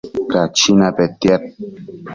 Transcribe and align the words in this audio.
Cachina 0.31 0.87
petiad 0.97 1.41